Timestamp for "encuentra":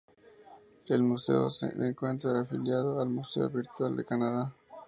1.89-2.39